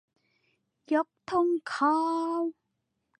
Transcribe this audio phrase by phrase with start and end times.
[0.93, 1.95] ยกธงขา
[2.39, 2.43] ว